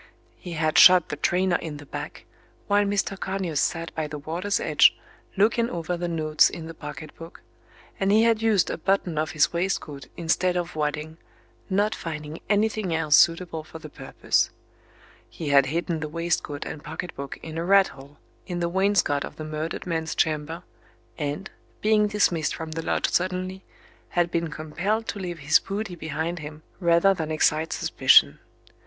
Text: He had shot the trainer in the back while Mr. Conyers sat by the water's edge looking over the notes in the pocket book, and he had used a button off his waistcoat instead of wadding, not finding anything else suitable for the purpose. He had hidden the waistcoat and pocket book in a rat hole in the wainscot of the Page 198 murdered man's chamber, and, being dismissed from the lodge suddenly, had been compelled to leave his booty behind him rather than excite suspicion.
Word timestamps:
He 0.39 0.53
had 0.53 0.79
shot 0.79 1.09
the 1.09 1.15
trainer 1.15 1.57
in 1.57 1.77
the 1.77 1.85
back 1.85 2.25
while 2.65 2.85
Mr. 2.85 3.19
Conyers 3.19 3.59
sat 3.59 3.93
by 3.93 4.07
the 4.07 4.17
water's 4.17 4.59
edge 4.59 4.97
looking 5.37 5.69
over 5.69 5.95
the 5.95 6.07
notes 6.07 6.49
in 6.49 6.65
the 6.65 6.73
pocket 6.73 7.15
book, 7.15 7.41
and 7.99 8.11
he 8.11 8.23
had 8.23 8.41
used 8.41 8.71
a 8.71 8.79
button 8.79 9.19
off 9.19 9.33
his 9.33 9.53
waistcoat 9.53 10.07
instead 10.17 10.57
of 10.57 10.75
wadding, 10.75 11.17
not 11.69 11.93
finding 11.93 12.39
anything 12.49 12.95
else 12.95 13.15
suitable 13.15 13.63
for 13.63 13.77
the 13.77 13.91
purpose. 13.91 14.49
He 15.29 15.49
had 15.49 15.67
hidden 15.67 15.99
the 15.99 16.09
waistcoat 16.09 16.65
and 16.65 16.83
pocket 16.83 17.15
book 17.15 17.37
in 17.43 17.59
a 17.59 17.63
rat 17.63 17.89
hole 17.89 18.17
in 18.47 18.59
the 18.59 18.69
wainscot 18.69 19.23
of 19.23 19.35
the 19.35 19.43
Page 19.43 19.51
198 19.51 19.61
murdered 19.61 19.87
man's 19.87 20.15
chamber, 20.15 20.63
and, 21.19 21.51
being 21.81 22.07
dismissed 22.07 22.55
from 22.55 22.71
the 22.71 22.81
lodge 22.83 23.09
suddenly, 23.11 23.63
had 24.09 24.31
been 24.31 24.47
compelled 24.49 25.07
to 25.09 25.19
leave 25.19 25.37
his 25.37 25.59
booty 25.59 25.93
behind 25.95 26.39
him 26.39 26.63
rather 26.79 27.13
than 27.13 27.29
excite 27.29 27.71
suspicion. 27.71 28.39